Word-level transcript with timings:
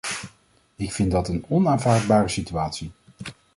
Ik 0.75 0.91
vind 0.91 1.11
dat 1.11 1.27
een 1.27 1.45
onaanvaardbare 1.47 2.27
situatie! 2.29 2.91